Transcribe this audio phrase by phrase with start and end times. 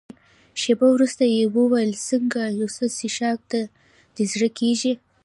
[0.61, 3.61] شېبه وروسته يې وویل: څنګه یو څه څیښاک ته
[4.15, 4.93] دې زړه کېږي؟